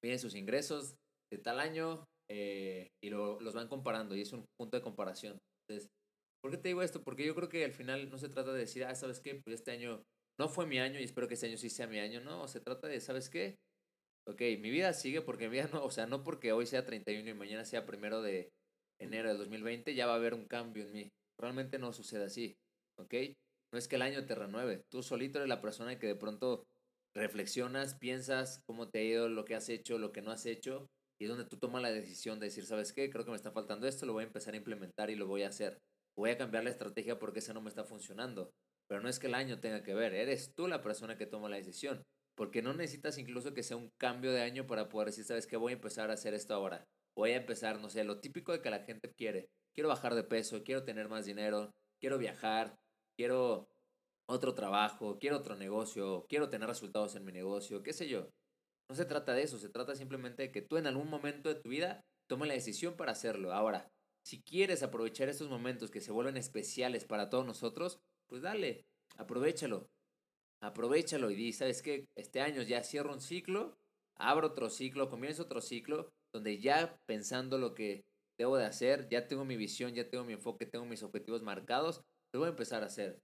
miden 0.03 0.19
sus 0.19 0.35
ingresos 0.35 0.95
de 1.31 1.37
tal 1.39 1.59
año 1.59 2.05
eh, 2.29 2.89
y 3.01 3.09
lo, 3.09 3.39
los 3.39 3.53
van 3.53 3.69
comparando 3.69 4.15
y 4.15 4.21
es 4.21 4.33
un 4.33 4.45
punto 4.59 4.75
de 4.75 4.83
comparación. 4.83 5.37
Entonces, 5.61 5.89
¿por 6.41 6.51
qué 6.51 6.57
te 6.57 6.67
digo 6.69 6.81
esto? 6.81 7.01
Porque 7.03 7.25
yo 7.25 7.35
creo 7.35 7.47
que 7.47 7.63
al 7.63 7.73
final 7.73 8.09
no 8.09 8.17
se 8.17 8.29
trata 8.29 8.51
de 8.51 8.59
decir, 8.59 8.83
ah, 8.83 8.95
¿sabes 8.95 9.21
qué? 9.21 9.35
Pues 9.35 9.59
este 9.59 9.71
año 9.71 10.03
no 10.39 10.49
fue 10.49 10.65
mi 10.65 10.79
año 10.79 10.99
y 10.99 11.03
espero 11.03 11.27
que 11.27 11.33
este 11.33 11.47
año 11.47 11.57
sí 11.57 11.69
sea 11.69 11.87
mi 11.87 11.99
año. 11.99 12.21
No, 12.21 12.47
se 12.47 12.59
trata 12.59 12.87
de, 12.87 12.99
¿sabes 12.99 13.29
qué? 13.29 13.55
Ok, 14.27 14.41
mi 14.59 14.69
vida 14.69 14.93
sigue 14.93 15.21
porque 15.21 15.45
mi 15.45 15.53
vida 15.53 15.69
no, 15.73 15.83
o 15.83 15.91
sea, 15.91 16.05
no 16.05 16.23
porque 16.23 16.51
hoy 16.51 16.65
sea 16.65 16.85
31 16.85 17.29
y 17.29 17.33
mañana 17.33 17.65
sea 17.65 17.85
primero 17.85 18.21
de 18.21 18.49
enero 18.99 19.29
del 19.29 19.37
2020, 19.37 19.95
ya 19.95 20.07
va 20.07 20.13
a 20.13 20.17
haber 20.17 20.33
un 20.33 20.45
cambio 20.45 20.83
en 20.83 20.91
mí. 20.91 21.09
Realmente 21.39 21.79
no 21.79 21.93
sucede 21.93 22.25
así, 22.25 22.55
¿ok? 22.99 23.13
No 23.71 23.79
es 23.79 23.87
que 23.87 23.95
el 23.95 24.01
año 24.01 24.25
te 24.25 24.35
renueve. 24.35 24.81
Tú 24.89 25.03
solito 25.03 25.39
eres 25.39 25.49
la 25.49 25.61
persona 25.61 25.99
que 25.99 26.07
de 26.07 26.15
pronto 26.15 26.63
reflexionas, 27.15 27.95
piensas 27.95 28.61
cómo 28.65 28.89
te 28.89 28.99
ha 28.99 29.03
ido, 29.03 29.29
lo 29.29 29.45
que 29.45 29.55
has 29.55 29.69
hecho, 29.69 29.97
lo 29.97 30.11
que 30.11 30.21
no 30.21 30.31
has 30.31 30.45
hecho, 30.45 30.87
y 31.19 31.25
es 31.25 31.29
donde 31.29 31.45
tú 31.45 31.57
tomas 31.57 31.81
la 31.81 31.91
decisión 31.91 32.39
de 32.39 32.47
decir, 32.47 32.65
¿sabes 32.65 32.93
qué? 32.93 33.09
Creo 33.09 33.25
que 33.25 33.31
me 33.31 33.37
está 33.37 33.51
faltando 33.51 33.87
esto, 33.87 34.05
lo 34.05 34.13
voy 34.13 34.23
a 34.23 34.27
empezar 34.27 34.53
a 34.53 34.57
implementar 34.57 35.09
y 35.09 35.15
lo 35.15 35.25
voy 35.25 35.43
a 35.43 35.47
hacer. 35.47 35.79
Voy 36.15 36.29
a 36.29 36.37
cambiar 36.37 36.63
la 36.63 36.69
estrategia 36.69 37.17
porque 37.17 37.39
esa 37.39 37.53
no 37.53 37.61
me 37.61 37.69
está 37.69 37.83
funcionando. 37.83 38.51
Pero 38.87 39.01
no 39.01 39.09
es 39.09 39.19
que 39.19 39.27
el 39.27 39.35
año 39.35 39.59
tenga 39.59 39.83
que 39.83 39.93
ver, 39.93 40.13
eres 40.13 40.53
tú 40.55 40.67
la 40.67 40.81
persona 40.81 41.17
que 41.17 41.25
toma 41.25 41.49
la 41.49 41.57
decisión. 41.57 42.03
Porque 42.35 42.61
no 42.61 42.73
necesitas 42.73 43.17
incluso 43.17 43.53
que 43.53 43.63
sea 43.63 43.77
un 43.77 43.89
cambio 43.97 44.31
de 44.31 44.41
año 44.41 44.67
para 44.67 44.89
poder 44.89 45.07
decir, 45.07 45.25
¿sabes 45.25 45.47
qué? 45.47 45.57
Voy 45.57 45.73
a 45.73 45.75
empezar 45.75 46.09
a 46.09 46.13
hacer 46.13 46.33
esto 46.33 46.53
ahora. 46.53 46.85
Voy 47.15 47.31
a 47.31 47.37
empezar, 47.37 47.79
no 47.79 47.89
sé, 47.89 48.03
lo 48.03 48.19
típico 48.19 48.51
de 48.51 48.61
que 48.61 48.69
la 48.69 48.83
gente 48.83 49.11
quiere. 49.17 49.49
Quiero 49.73 49.89
bajar 49.89 50.13
de 50.13 50.23
peso, 50.23 50.63
quiero 50.63 50.83
tener 50.83 51.09
más 51.09 51.25
dinero, 51.25 51.71
quiero 51.99 52.17
viajar, 52.17 52.77
quiero 53.17 53.67
otro 54.29 54.53
trabajo, 54.53 55.17
quiero 55.19 55.37
otro 55.37 55.55
negocio, 55.55 56.25
quiero 56.29 56.49
tener 56.49 56.67
resultados 56.67 57.15
en 57.15 57.25
mi 57.25 57.31
negocio, 57.31 57.81
qué 57.81 57.93
sé 57.93 58.07
yo. 58.07 58.29
No 58.89 58.95
se 58.95 59.05
trata 59.05 59.33
de 59.33 59.43
eso, 59.43 59.57
se 59.57 59.69
trata 59.69 59.95
simplemente 59.95 60.43
de 60.43 60.51
que 60.51 60.61
tú 60.61 60.77
en 60.77 60.87
algún 60.87 61.09
momento 61.09 61.49
de 61.49 61.59
tu 61.59 61.69
vida 61.69 62.01
tomes 62.27 62.47
la 62.47 62.53
decisión 62.53 62.95
para 62.95 63.13
hacerlo. 63.13 63.51
Ahora, 63.53 63.89
si 64.23 64.41
quieres 64.43 64.83
aprovechar 64.83 65.29
estos 65.29 65.49
momentos 65.49 65.89
que 65.89 66.01
se 66.01 66.11
vuelven 66.11 66.37
especiales 66.37 67.05
para 67.05 67.29
todos 67.29 67.45
nosotros, 67.45 67.99
pues 68.27 68.41
dale, 68.41 68.85
aprovechalo. 69.17 69.89
Aprovechalo 70.61 71.29
y 71.29 71.35
di, 71.35 71.53
¿sabes 71.53 71.81
qué? 71.81 72.07
Este 72.15 72.41
año 72.41 72.61
ya 72.63 72.83
cierro 72.83 73.13
un 73.13 73.21
ciclo, 73.21 73.77
abro 74.15 74.47
otro 74.47 74.69
ciclo, 74.69 75.09
comienzo 75.09 75.43
otro 75.43 75.61
ciclo, 75.61 76.11
donde 76.33 76.59
ya 76.59 76.99
pensando 77.05 77.57
lo 77.57 77.73
que 77.73 78.05
debo 78.39 78.57
de 78.57 78.65
hacer, 78.65 79.07
ya 79.09 79.27
tengo 79.27 79.45
mi 79.45 79.55
visión, 79.55 79.93
ya 79.93 80.09
tengo 80.09 80.23
mi 80.23 80.33
enfoque, 80.33 80.65
tengo 80.65 80.85
mis 80.85 81.03
objetivos 81.03 81.43
marcados, 81.43 82.03
lo 82.33 82.39
voy 82.39 82.47
a 82.47 82.51
empezar 82.51 82.83
a 82.83 82.87
hacer. 82.87 83.21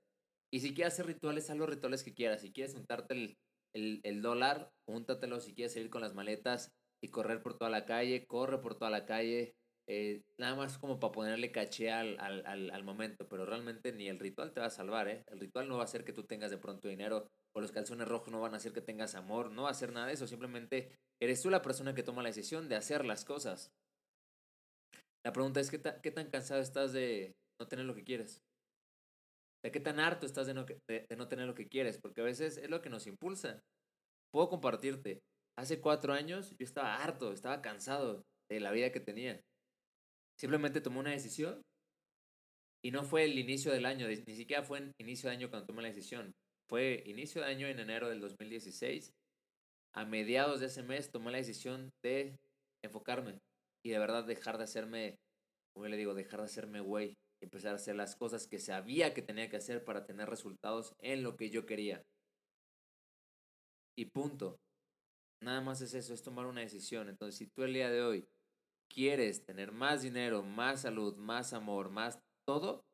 Y 0.52 0.60
si 0.60 0.76
quieres 0.76 0.94
hacer 0.94 1.08
rituales, 1.08 1.50
haz 1.50 1.58
los 1.58 1.68
rituales 1.68 2.04
que 2.04 2.14
quieras. 2.14 2.42
Si 2.42 2.52
quieres 2.54 2.76
untarte 2.76 3.16
el, 3.16 3.38
el, 3.74 4.02
el 4.04 4.22
dólar, 4.22 4.72
úntatelo. 4.86 5.40
Si 5.40 5.56
quieres 5.56 5.74
salir 5.74 5.90
con 5.90 6.02
las 6.02 6.14
maletas 6.14 6.72
y 7.02 7.10
correr 7.10 7.42
por 7.42 7.58
toda 7.58 7.72
la 7.72 7.86
calle, 7.86 8.28
corre 8.28 8.60
por 8.60 8.76
toda 8.76 8.92
la 8.92 9.08
calle. 9.08 9.56
Eh, 9.86 10.22
nada 10.40 10.56
más 10.56 10.78
como 10.78 10.98
para 10.98 11.12
ponerle 11.12 11.52
caché 11.52 11.92
al, 11.92 12.18
al, 12.20 12.46
al, 12.46 12.70
al, 12.70 12.84
momento, 12.86 13.28
pero 13.28 13.46
realmente 13.46 13.92
ni 13.92 14.08
el 14.08 14.18
ritual 14.18 14.54
te 14.54 14.62
va 14.62 14.68
a 14.68 14.70
salvar, 14.70 15.10
¿eh? 15.10 15.24
El 15.28 15.42
ritual 15.42 15.68
no 15.68 15.76
va 15.76 15.82
a 15.82 15.86
hacer 15.86 16.06
que 16.06 16.14
tú 16.14 16.24
tengas 16.24 16.52
de 16.52 16.58
pronto 16.58 16.88
dinero, 16.88 17.28
o 17.54 17.60
los 17.60 17.74
calzones 17.74 18.08
rojos 18.08 18.32
no 18.32 18.40
van 18.40 18.54
a 18.54 18.58
hacer 18.58 18.72
que 18.72 18.82
tengas 18.82 19.14
amor, 19.16 19.52
no 19.52 19.64
va 19.64 19.70
a 19.70 19.72
hacer 19.72 19.92
nada 19.92 20.08
de 20.08 20.14
eso, 20.14 20.26
simplemente 20.26 20.96
eres 21.22 21.42
tú 21.42 21.50
la 21.50 21.62
persona 21.62 21.94
que 21.94 22.04
toma 22.04 22.24
la 22.24 22.30
decisión 22.30 22.70
de 22.70 22.78
hacer 22.78 23.04
las 23.04 23.26
cosas. 23.26 23.74
La 25.26 25.34
pregunta 25.34 25.60
es, 25.60 25.70
¿qué, 25.70 25.82
qué 26.02 26.12
tan 26.12 26.30
cansado 26.30 26.62
estás 26.62 26.94
de 26.94 27.34
no 27.60 27.68
tener 27.68 27.86
lo 27.86 27.96
que 27.96 28.06
quieres? 28.06 28.42
¿De 29.64 29.72
qué 29.72 29.82
tan 29.82 30.00
harto 30.00 30.26
estás 30.26 30.48
de 30.48 30.54
no, 30.54 30.66
de 30.66 31.08
no 31.18 31.28
tener 31.28 31.46
lo 31.46 31.56
que 31.56 31.68
quieres? 31.68 31.98
Porque 31.98 32.22
a 32.22 32.26
veces 32.26 32.58
es 32.58 32.70
lo 32.70 32.82
que 32.82 32.90
nos 32.90 33.08
impulsa. 33.08 33.62
Puedo 34.32 34.50
compartirte, 34.50 35.22
hace 35.58 35.80
cuatro 35.82 36.14
años 36.14 36.56
yo 36.58 36.64
estaba 36.66 37.04
harto, 37.04 37.34
estaba 37.34 37.62
cansado 37.62 38.24
de 38.50 38.60
la 38.60 38.72
vida 38.72 38.92
que 38.92 39.00
tenía 39.00 39.42
Simplemente 40.40 40.82
tomé 40.82 41.00
una 41.00 41.12
decisión 41.12 41.62
y 42.84 42.92
no 42.92 43.04
fue 43.04 43.24
el 43.24 43.38
inicio 43.38 43.72
del 43.72 43.86
año, 43.86 44.08
ni 44.08 44.36
siquiera 44.36 44.64
fue 44.64 44.80
en 44.80 44.92
inicio 45.00 45.30
de 45.30 45.36
año 45.36 45.50
cuando 45.50 45.68
tomé 45.68 45.82
la 45.82 45.90
decisión. 45.90 46.34
Fue 46.70 47.04
inicio 47.06 47.42
de 47.42 47.48
año 47.48 47.68
en 47.68 47.80
enero 47.80 48.10
del 48.10 48.20
2016. 48.20 49.12
A 49.96 50.06
mediados 50.06 50.60
de 50.60 50.66
ese 50.66 50.84
mes 50.84 51.12
tomé 51.12 51.32
la 51.32 51.38
decisión 51.38 51.92
de 52.04 52.36
enfocarme 52.84 53.40
y 53.86 53.92
de 53.92 54.00
verdad 54.00 54.26
dejar 54.26 54.58
de 54.58 54.64
hacerme, 54.64 55.16
como 55.74 55.88
le 55.88 55.98
digo, 55.98 56.14
dejar 56.14 56.40
de 56.40 56.46
hacerme 56.46 56.80
güey 56.82 57.14
empezar 57.44 57.74
a 57.74 57.76
hacer 57.76 57.96
las 57.96 58.16
cosas 58.16 58.48
que 58.48 58.58
sabía 58.60 59.14
que 59.14 59.22
tenía 59.22 59.50
que 59.50 59.58
hacer 59.58 59.84
para 59.84 60.06
tener 60.06 60.30
resultados 60.30 60.94
en 61.00 61.24
lo 61.24 61.36
que 61.36 61.50
yo 61.50 61.66
quería. 61.66 62.02
Y 63.98 64.06
punto. 64.06 64.58
Nada 65.42 65.62
más 65.62 65.82
es 65.82 65.94
eso, 65.94 66.14
es 66.14 66.24
tomar 66.24 66.46
una 66.46 66.62
decisión. 66.62 67.10
Entonces, 67.10 67.38
si 67.38 67.48
tú 67.48 67.64
el 67.64 67.74
día 67.74 67.92
de 67.92 68.02
hoy 68.02 68.26
quieres 68.94 69.44
tener 69.46 69.72
más 69.72 70.04
dinero, 70.04 70.44
más 70.44 70.82
salud, 70.82 71.16
más 71.18 71.54
amor, 71.54 71.90
más 71.90 72.20
todo, 72.48 72.86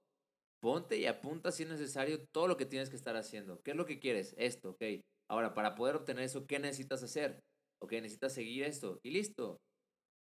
ponte 0.62 0.98
y 0.98 1.06
apunta 1.06 1.52
si 1.52 1.64
es 1.64 1.70
necesario 1.70 2.26
todo 2.34 2.48
lo 2.48 2.58
que 2.58 2.66
tienes 2.66 2.90
que 2.90 2.96
estar 2.96 3.16
haciendo. 3.16 3.62
¿Qué 3.64 3.72
es 3.72 3.78
lo 3.78 3.86
que 3.86 4.00
quieres? 4.00 4.34
Esto, 4.38 4.72
ok. 4.72 4.84
Ahora, 5.30 5.54
para 5.54 5.76
poder 5.76 5.96
obtener 5.96 6.24
eso, 6.24 6.48
¿qué 6.48 6.60
necesitas 6.60 7.04
hacer? 7.04 7.40
Ok, 7.82 7.94
necesitas 7.94 8.34
seguir 8.34 8.64
esto 8.64 9.00
y 9.04 9.12
listo. 9.12 9.58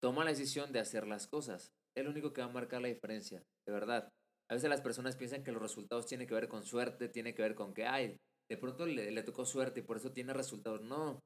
Toma 0.02 0.24
la 0.24 0.30
decisión 0.30 0.72
de 0.72 0.80
hacer 0.80 1.06
las 1.06 1.26
cosas. 1.28 1.70
Es 1.96 2.04
lo 2.04 2.10
único 2.10 2.32
que 2.32 2.40
va 2.40 2.48
a 2.48 2.52
marcar 2.52 2.80
la 2.80 2.88
diferencia, 2.88 3.42
de 3.66 3.72
verdad. 3.72 4.08
A 4.50 4.54
veces 4.54 4.68
las 4.68 4.80
personas 4.80 5.16
piensan 5.16 5.44
que 5.44 5.52
los 5.52 5.62
resultados 5.62 6.06
tienen 6.06 6.26
que 6.26 6.34
ver 6.34 6.48
con 6.48 6.64
suerte, 6.64 7.08
tiene 7.08 7.34
que 7.34 7.42
ver 7.42 7.54
con 7.54 7.72
que, 7.72 7.86
ay, 7.86 8.16
de 8.50 8.56
pronto 8.56 8.86
le, 8.86 9.10
le 9.10 9.22
tocó 9.22 9.44
suerte 9.44 9.80
y 9.80 9.82
por 9.84 9.98
eso 9.98 10.12
tiene 10.12 10.32
resultados. 10.32 10.82
No, 10.82 11.20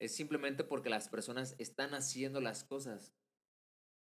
es 0.00 0.14
simplemente 0.14 0.64
porque 0.64 0.90
las 0.90 1.08
personas 1.08 1.54
están 1.58 1.94
haciendo 1.94 2.40
las 2.40 2.64
cosas. 2.64 3.12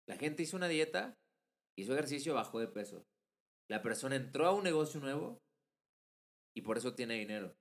La 0.09 0.17
gente 0.17 0.41
hizo 0.41 0.57
una 0.57 0.67
dieta, 0.67 1.13
hizo 1.77 1.93
ejercicio, 1.93 2.33
bajó 2.33 2.59
de 2.59 2.67
peso. 2.67 3.05
La 3.69 3.83
persona 3.83 4.15
entró 4.15 4.47
a 4.47 4.55
un 4.55 4.63
negocio 4.63 4.99
nuevo 4.99 5.37
y 6.57 6.63
por 6.63 6.79
eso 6.79 6.95
tiene 6.95 7.13
dinero. 7.13 7.53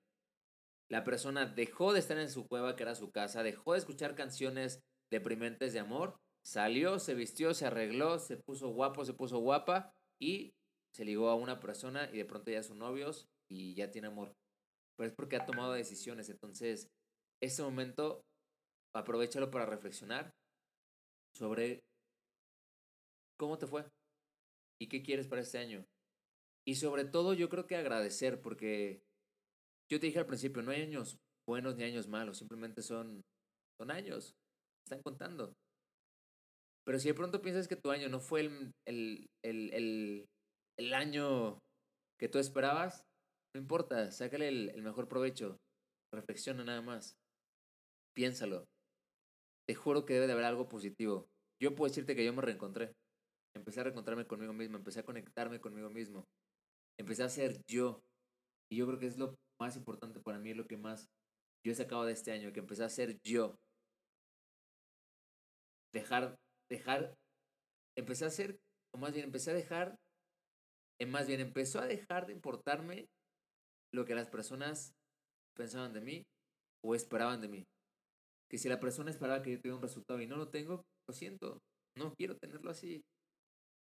La 0.91 1.05
persona 1.05 1.45
dejó 1.45 1.93
de 1.93 1.99
estar 1.99 2.17
en 2.17 2.31
su 2.31 2.49
cueva, 2.49 2.75
que 2.75 2.85
era 2.85 2.95
su 2.95 3.11
casa, 3.11 3.43
dejó 3.43 3.75
de 3.75 3.81
escuchar 3.81 4.15
canciones 4.15 4.81
deprimentes 5.13 5.75
de 5.75 5.81
amor, 5.81 6.17
salió, 6.43 6.99
se 6.99 7.15
vistió, 7.15 7.53
se 7.53 7.67
arregló, 7.67 8.19
se 8.19 8.39
puso 8.39 8.71
guapo, 8.71 9.05
se 9.05 9.13
puso 9.13 9.41
guapa 9.41 9.93
y 10.19 10.55
se 10.95 11.05
ligó 11.05 11.29
a 11.29 11.35
una 11.35 11.61
persona 11.61 12.09
y 12.11 12.17
de 12.17 12.25
pronto 12.25 12.51
ya 12.51 12.63
son 12.63 12.79
novios 12.79 13.27
y 13.51 13.75
ya 13.75 13.91
tiene 13.91 14.09
amor. 14.09 14.33
Pero 14.97 15.11
es 15.11 15.15
porque 15.15 15.37
ha 15.37 15.45
tomado 15.45 15.75
decisiones. 15.75 16.31
Entonces, 16.31 16.89
ese 17.43 17.63
momento, 17.63 18.23
aprovechalo 18.95 19.51
para 19.51 19.67
reflexionar 19.67 20.33
sobre 21.37 21.83
¿Cómo 23.39 23.57
te 23.57 23.67
fue? 23.67 23.85
¿Y 24.81 24.89
qué 24.89 25.03
quieres 25.03 25.29
para 25.29 25.43
este 25.43 25.59
año? 25.59 25.85
Y 26.67 26.75
sobre 26.75 27.05
todo 27.05 27.35
yo 27.35 27.49
creo 27.49 27.67
que 27.67 27.77
agradecer, 27.77 28.41
porque 28.41 29.01
yo 29.91 30.01
te 30.01 30.07
dije 30.07 30.19
al 30.19 30.27
principio, 30.27 30.63
no 30.63 30.71
hay 30.71 30.83
años 30.83 31.19
buenos 31.49 31.77
ni 31.77 31.85
años 31.85 32.09
malos, 32.09 32.39
simplemente 32.39 32.83
son, 32.83 33.23
son 33.81 33.91
años, 33.91 34.35
están 34.85 35.03
contando. 35.03 35.55
Pero 36.85 36.99
si 36.99 37.09
de 37.09 37.15
pronto 37.15 37.41
piensas 37.41 37.69
que 37.69 37.77
tu 37.77 37.91
año 37.91 38.09
no 38.09 38.21
fue 38.21 38.41
el, 38.41 38.73
el, 38.87 39.29
el, 39.43 40.27
el, 40.79 40.95
año 40.95 41.59
que 42.19 42.29
tú 42.29 42.39
esperabas, 42.39 43.05
No 43.55 43.61
importa, 43.61 44.11
sácale 44.11 44.49
el, 44.49 44.71
el 44.71 44.83
mejor 44.83 45.09
provecho. 45.09 45.57
Reflexiona 46.13 46.65
nada 46.65 46.81
más. 46.81 47.15
Piénsalo. 48.15 48.65
Te 49.67 49.75
juro 49.75 50.05
que 50.05 50.15
debe 50.15 50.27
de 50.27 50.33
haber 50.33 50.47
algo 50.47 50.69
positivo. 50.69 51.29
Yo 51.63 51.75
puedo 51.75 51.89
decirte 51.89 52.17
que 52.17 52.25
yo 52.25 52.33
me 52.33 52.43
reencontré. 52.43 52.93
Empecé 53.59 53.81
a 53.81 53.85
reencontrarme 53.85 54.27
conmigo 54.27 54.53
mismo, 54.53 54.77
empecé 54.77 55.01
a 55.01 55.05
conectarme 55.05 55.61
conmigo 55.61 55.91
mismo. 55.91 56.25
Empecé 56.99 57.25
a 57.25 57.29
ser 57.29 57.61
yo. 57.69 58.01
Y 58.71 58.77
yo 58.77 58.87
creo 58.87 58.99
que 58.99 59.07
es 59.07 59.19
lo 59.19 59.35
más 59.61 59.77
importante 59.77 60.21
para 60.21 60.39
mí, 60.39 60.55
lo 60.55 60.67
que 60.67 60.77
más 60.77 61.09
yo 61.65 61.73
he 61.73 61.75
sacado 61.75 62.05
de 62.05 62.13
este 62.13 62.33
año, 62.33 62.53
que 62.53 62.61
empecé 62.61 62.85
a 62.85 62.89
ser 62.89 63.19
yo. 63.25 63.57
Dejar, 65.93 66.37
dejar, 66.71 67.15
empecé 67.97 68.25
a 68.27 68.31
ser, 68.31 68.59
o 68.95 68.99
más 68.99 69.13
bien 69.13 69.25
empecé 69.25 69.51
a 69.51 69.55
dejar, 69.55 69.97
en 71.01 71.11
más 71.11 71.27
bien 71.27 71.41
empezó 71.41 71.81
a 71.81 71.87
dejar 71.87 72.27
de 72.27 72.33
importarme 72.33 73.09
lo 73.93 74.05
que 74.05 74.15
las 74.15 74.29
personas 74.29 74.93
pensaban 75.57 75.93
de 75.93 76.01
mí 76.01 76.23
o 76.85 76.95
esperaban 76.95 77.41
de 77.41 77.49
mí. 77.49 77.65
Que 78.51 78.59
si 78.59 78.69
la 78.69 78.81
persona 78.81 79.11
esperaba 79.11 79.43
que 79.43 79.53
yo 79.53 79.59
tuviera 79.59 79.77
un 79.77 79.83
resultado 79.83 80.21
y 80.21 80.27
no 80.27 80.37
lo 80.37 80.51
tengo, 80.51 80.85
lo 81.09 81.15
siento, 81.15 81.59
no 81.97 82.15
quiero 82.15 82.37
tenerlo 82.37 82.71
así. 82.71 83.03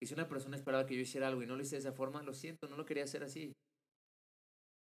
Y 0.02 0.06
si 0.06 0.14
una 0.14 0.28
persona 0.28 0.56
esperaba 0.56 0.86
que 0.86 0.94
yo 0.94 1.02
hiciera 1.02 1.28
algo 1.28 1.42
y 1.42 1.46
no 1.46 1.56
lo 1.56 1.62
hice 1.62 1.76
de 1.76 1.80
esa 1.80 1.92
forma, 1.92 2.22
lo 2.22 2.32
siento, 2.32 2.68
no 2.68 2.76
lo 2.76 2.86
quería 2.86 3.04
hacer 3.04 3.22
así. 3.22 3.52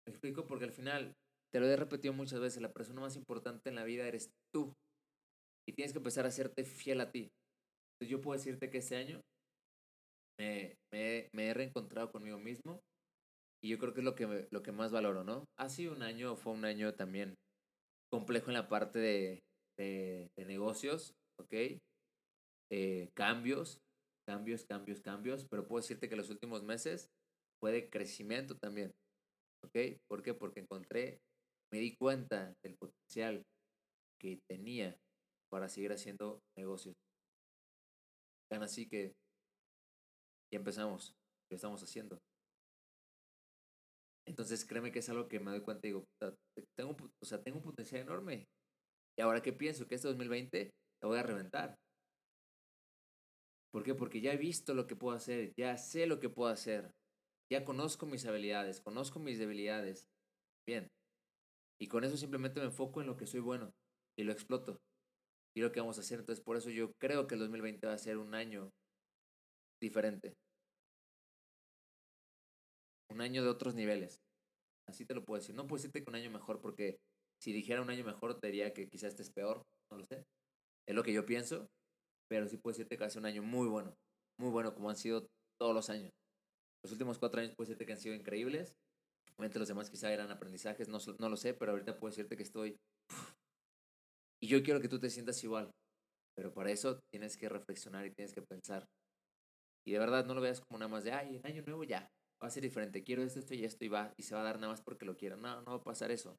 Me 0.06 0.12
explico 0.12 0.46
porque 0.46 0.66
al 0.66 0.72
final, 0.72 1.14
te 1.52 1.60
lo 1.60 1.66
he 1.66 1.76
repetido 1.76 2.14
muchas 2.14 2.40
veces, 2.40 2.62
la 2.62 2.72
persona 2.72 3.02
más 3.02 3.16
importante 3.16 3.70
en 3.70 3.76
la 3.76 3.84
vida 3.84 4.08
eres 4.08 4.30
tú. 4.54 4.74
Y 5.68 5.74
tienes 5.74 5.92
que 5.92 6.00
empezar 6.00 6.26
a 6.26 6.30
hacerte 6.30 6.64
fiel 6.64 7.02
a 7.02 7.12
ti. 7.12 7.30
Entonces 8.00 8.12
yo 8.12 8.22
puedo 8.22 8.38
decirte 8.38 8.70
que 8.70 8.78
este 8.78 8.96
año 8.96 9.22
me, 10.40 10.76
me, 10.94 11.30
me 11.34 11.48
he 11.48 11.54
reencontrado 11.54 12.12
conmigo 12.12 12.38
mismo 12.38 12.80
y 13.64 13.70
yo 13.70 13.80
creo 13.80 13.94
que 13.94 14.02
es 14.02 14.06
lo 14.06 14.16
que, 14.16 14.48
lo 14.52 14.62
que 14.62 14.72
más 14.72 14.92
valoro, 14.92 15.24
¿no? 15.24 15.46
Ha 15.58 15.70
sido 15.70 15.94
un 15.94 16.04
año, 16.04 16.36
fue 16.36 16.54
un 16.54 16.64
año 16.64 16.94
también 16.94 17.34
complejo 18.12 18.48
en 18.48 18.54
la 18.54 18.70
parte 18.70 19.00
de, 19.00 19.40
de, 19.78 20.28
de 20.38 20.46
negocios, 20.46 21.12
¿ok? 21.40 21.80
Eh, 22.72 23.10
cambios, 23.16 23.80
cambios, 24.27 24.65
cambios, 24.65 25.01
cambios, 25.01 25.48
pero 25.50 25.67
puedo 25.67 25.81
decirte 25.81 26.10
que 26.10 26.15
los 26.15 26.29
últimos 26.29 26.63
meses 26.63 27.10
fue 27.60 27.72
de 27.72 27.89
crecimiento 27.89 28.57
también, 28.57 28.91
¿ok? 29.63 30.00
¿Por 30.07 30.22
qué? 30.22 30.34
Porque 30.34 30.60
encontré, 30.60 31.22
me 31.72 31.79
di 31.79 31.96
cuenta 31.96 32.53
del 32.63 32.75
potencial 32.77 33.43
que 34.19 34.39
tenía 34.50 34.98
para 35.50 35.69
seguir 35.69 35.91
haciendo 35.93 36.41
negocios. 36.57 36.96
Tan 38.51 38.63
así 38.63 38.88
que 38.88 39.13
ya 40.51 40.60
empezamos, 40.60 41.13
lo 41.50 41.55
estamos 41.55 41.81
haciendo. 41.84 42.19
Entonces 44.27 44.65
créeme 44.65 44.91
que 44.91 45.00
es 45.00 45.10
algo 45.10 45.27
que 45.27 45.39
me 45.39 45.51
doy 45.51 45.62
cuenta 45.62 45.88
y 45.88 45.91
digo, 45.91 46.05
tengo, 46.77 46.98
o 47.22 47.25
sea, 47.25 47.41
tengo 47.41 47.60
un 47.60 47.63
potencial 47.63 48.01
enorme. 48.01 48.46
Y 49.17 49.22
ahora 49.22 49.41
que 49.41 49.53
pienso 49.53 49.88
que 49.88 49.96
este 49.96 50.10
2020 50.10 50.69
lo 51.01 51.10
voy 51.10 51.17
a 51.17 51.24
reventar. 51.24 51.75
¿Por 53.77 53.84
qué? 53.84 53.93
Porque 53.93 54.22
ya 54.22 54.34
he 54.34 54.38
visto 54.38 54.74
lo 54.74 54.88
que 54.88 54.96
puedo 54.96 55.15
hacer, 55.15 55.53
ya 55.55 55.77
sé 55.77 56.07
lo 56.07 56.19
que 56.19 56.29
puedo 56.29 56.50
hacer, 56.50 56.89
ya 57.48 57.63
conozco 57.63 58.07
mis 58.07 58.25
habilidades, 58.25 58.81
conozco 58.81 59.19
mis 59.19 59.38
debilidades. 59.38 60.07
Bien. 60.67 60.88
Y 61.79 61.88
con 61.88 62.03
eso 62.03 62.17
simplemente 62.17 62.60
me 62.60 62.65
enfoco 62.65 63.01
en 63.01 63.05
lo 63.05 63.17
que 63.17 63.27
soy 63.27 63.39
bueno 63.39 63.69
y 64.17 64.24
lo 64.24 64.31
exploto. 64.31 64.79
Y 65.55 65.62
lo 65.62 65.72
que 65.72 65.79
vamos 65.79 66.00
a 66.00 66.01
hacer. 66.01 66.17
Entonces 66.17 66.43
por 66.43 66.57
eso 66.57 66.72
yo 66.72 66.91
creo 67.00 67.27
que 67.27 67.36
el 67.36 67.41
2020 67.41 67.86
va 67.86 67.93
a 67.93 68.00
ser 68.00 68.17
un 68.17 68.34
año 68.34 68.72
diferente 69.79 70.34
un 73.12 73.22
año 73.22 73.43
de 73.43 73.50
otros 73.50 73.75
niveles. 73.75 74.17
Así 74.89 75.05
te 75.05 75.13
lo 75.13 75.24
puedo 75.24 75.39
decir. 75.39 75.53
No 75.53 75.67
puedo 75.67 75.77
decirte 75.77 76.03
que 76.03 76.10
un 76.10 76.15
año 76.15 76.31
mejor 76.31 76.62
porque 76.62 76.98
si 77.39 77.53
dijera 77.53 77.84
un 77.84 77.91
año 77.91 78.03
mejor 78.03 78.39
te 78.39 78.48
diría 78.48 78.74
que 78.74 78.89
quizás 78.89 79.12
estés 79.12 79.29
peor, 79.29 79.62
no 79.91 80.00
lo 80.00 80.05
sé. 80.07 80.25
Es 80.88 80.96
lo 80.96 81.03
que 81.03 81.13
yo 81.13 81.27
pienso, 81.27 81.67
pero 82.29 82.48
sí 82.48 82.57
puedo 82.57 82.74
decirte 82.74 82.98
que 82.98 83.10
ser 83.10 83.19
un 83.19 83.25
año 83.25 83.43
muy 83.43 83.67
bueno, 83.67 83.93
muy 84.39 84.50
bueno 84.50 84.74
como 84.74 84.89
han 84.89 84.98
sido 84.98 85.27
todos 85.60 85.74
los 85.74 85.89
años. 85.89 86.12
Los 86.84 86.91
últimos 86.91 87.19
cuatro 87.19 87.41
años 87.41 87.53
puedo 87.55 87.67
decirte 87.67 87.86
que 87.86 87.93
han 87.93 88.00
sido 88.00 88.15
increíbles. 88.15 88.74
Obviamente 89.38 89.60
los 89.60 89.67
demás 89.67 89.89
quizá 89.89 90.12
eran 90.12 90.31
aprendizajes, 90.31 90.88
no, 90.88 91.00
lo 91.29 91.38
sé, 91.38 91.53
pero 91.53 91.72
ahorita 91.72 92.00
puedo 92.00 92.12
decirte 92.12 92.38
que 92.38 92.43
estoy... 92.43 92.77
Y 94.41 94.48
yo 94.48 94.62
quiero 94.63 94.79
que 94.79 94.88
tú 94.88 95.00
te 95.00 95.10
sientas 95.10 95.43
igual, 95.43 95.72
pero 96.36 96.53
para 96.53 96.72
eso 96.72 97.00
tienes 97.12 97.38
que 97.38 97.50
reflexionar 97.50 98.05
y 98.05 98.12
tienes 98.12 98.34
que 98.34 98.41
pensar. 98.41 98.86
Y 99.86 99.93
de 99.93 100.00
verdad 100.00 100.25
no 100.25 100.36
lo 100.36 100.41
veas 100.41 100.62
como 100.62 100.79
nada 100.79 100.89
más 100.89 101.03
de, 101.03 101.12
ay, 101.12 101.41
año 101.43 101.63
nuevo 101.65 101.84
ya, 101.84 102.07
va 102.41 102.48
a 102.48 102.51
ser 102.51 102.62
diferente, 102.62 103.03
quiero 103.03 103.24
esto, 103.24 103.39
esto 103.39 103.55
y 103.55 103.63
esto 103.63 103.84
y 103.86 103.88
va, 103.88 104.13
y 104.17 104.24
se 104.24 104.36
va 104.36 104.41
a 104.41 104.43
dar 104.43 104.57
nada 104.57 104.74
más 104.74 104.81
porque 104.81 105.05
lo 105.05 105.17
quiero. 105.17 105.38
No, 105.38 105.62
no 105.62 105.72
va 105.72 105.77
a 105.77 105.84
pasar 105.84 106.12
eso. 106.12 106.38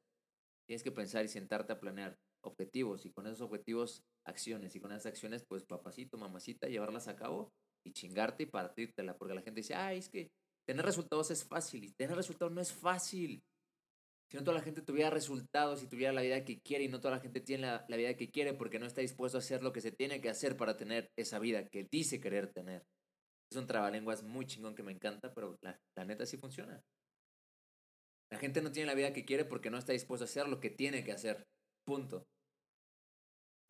Tienes 0.65 0.83
que 0.83 0.91
pensar 0.91 1.25
y 1.25 1.27
sentarte 1.27 1.73
a 1.73 1.79
planear 1.79 2.15
objetivos 2.43 3.05
y 3.05 3.11
con 3.11 3.27
esos 3.27 3.41
objetivos 3.41 4.03
acciones 4.25 4.75
y 4.75 4.79
con 4.79 4.91
esas 4.91 5.07
acciones 5.07 5.43
pues 5.47 5.63
papacito, 5.63 6.17
mamacita, 6.17 6.67
llevarlas 6.67 7.07
a 7.07 7.15
cabo 7.15 7.51
y 7.85 7.93
chingarte 7.93 8.43
y 8.43 8.45
partírtela, 8.47 9.17
porque 9.17 9.33
la 9.33 9.41
gente 9.41 9.61
dice, 9.61 9.75
ay, 9.75 9.99
es 9.99 10.09
que 10.09 10.31
tener 10.67 10.85
resultados 10.85 11.31
es 11.31 11.43
fácil 11.43 11.83
y 11.83 11.91
tener 11.93 12.15
resultados 12.15 12.53
no 12.53 12.61
es 12.61 12.71
fácil. 12.71 13.41
Si 14.29 14.37
no 14.37 14.43
toda 14.43 14.57
la 14.57 14.63
gente 14.63 14.81
tuviera 14.81 15.09
resultados 15.09 15.81
y 15.81 15.87
tuviera 15.87 16.13
la 16.13 16.21
vida 16.21 16.45
que 16.45 16.59
quiere 16.61 16.83
y 16.83 16.87
no 16.87 16.99
toda 16.99 17.15
la 17.15 17.21
gente 17.21 17.41
tiene 17.41 17.65
la, 17.65 17.85
la 17.87 17.97
vida 17.97 18.15
que 18.15 18.29
quiere 18.29 18.53
porque 18.53 18.77
no 18.77 18.85
está 18.85 19.01
dispuesto 19.01 19.37
a 19.37 19.39
hacer 19.39 19.63
lo 19.63 19.73
que 19.73 19.81
se 19.81 19.91
tiene 19.91 20.21
que 20.21 20.29
hacer 20.29 20.55
para 20.55 20.77
tener 20.77 21.09
esa 21.17 21.39
vida 21.39 21.67
que 21.67 21.87
dice 21.91 22.19
querer 22.21 22.53
tener. 22.53 22.85
Es 23.51 23.57
un 23.57 23.65
trabalenguas 23.65 24.21
muy 24.21 24.45
chingón 24.45 24.75
que 24.75 24.83
me 24.83 24.91
encanta, 24.91 25.33
pero 25.33 25.57
la, 25.61 25.79
la 25.97 26.05
neta 26.05 26.27
sí 26.27 26.37
funciona. 26.37 26.79
La 28.31 28.37
gente 28.37 28.61
no 28.61 28.71
tiene 28.71 28.85
la 28.85 28.93
vida 28.93 29.11
que 29.11 29.25
quiere 29.25 29.45
porque 29.45 29.71
no 29.71 29.79
está 29.79 29.93
dispuesto 29.93 30.25
a 30.25 30.27
hacer 30.27 30.47
lo 30.47 30.59
que 30.59 30.69
tiene 30.69 31.03
que 31.03 31.11
hacer. 31.11 31.47
Punto. 31.83 32.27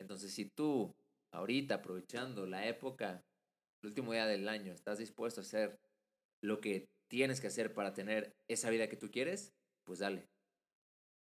Entonces, 0.00 0.32
si 0.32 0.48
tú, 0.56 0.94
ahorita, 1.32 1.76
aprovechando 1.76 2.46
la 2.46 2.66
época, 2.66 3.22
el 3.82 3.88
último 3.88 4.12
día 4.12 4.26
del 4.26 4.48
año, 4.48 4.72
estás 4.72 4.98
dispuesto 4.98 5.40
a 5.40 5.44
hacer 5.44 5.78
lo 6.42 6.60
que 6.60 6.88
tienes 7.08 7.40
que 7.40 7.48
hacer 7.48 7.74
para 7.74 7.92
tener 7.92 8.34
esa 8.48 8.70
vida 8.70 8.88
que 8.88 8.96
tú 8.96 9.10
quieres, 9.10 9.52
pues 9.84 9.98
dale. 9.98 10.28